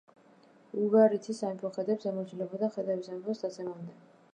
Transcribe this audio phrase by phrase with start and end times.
[0.83, 4.01] უგარითის სამეფო ხეთებს ემორჩილებოდა ხეთების სამეფოს დაცემამდე.